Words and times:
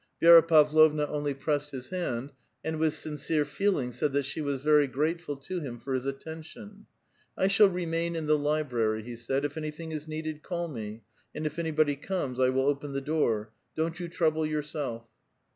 Vi6ra 0.19 0.47
Pavlovna 0.47 1.05
only 1.05 1.35
pressed 1.35 1.69
his 1.69 1.89
hand, 1.91 2.33
and, 2.63 2.79
with 2.79 3.05
ere 3.29 3.45
feeling 3.45 3.91
said 3.91 4.13
that 4.13 4.25
she 4.25 4.41
was 4.41 4.63
very 4.63 4.87
grateful 4.87 5.37
to 5.37 5.59
him 5.59 5.79
for 5.79 5.93
his 5.93 6.05
Lition. 6.07 6.85
I 7.37 7.45
shall 7.45 7.69
remain 7.69 8.15
in 8.15 8.25
the 8.25 8.35
library," 8.35 9.03
he 9.03 9.15
said." 9.15 9.45
If 9.45 9.57
anything 9.57 9.91
ceded, 9.91 10.41
call 10.41 10.69
me, 10.69 11.03
and 11.35 11.45
if 11.45 11.59
anybody 11.59 11.95
comes, 11.95 12.39
I 12.39 12.49
will 12.49 12.65
open 12.65 12.93
the 12.93 12.99
Don't 13.75 13.99
you 13.99 14.07
trouble 14.07 14.43
yourself." 14.43 15.05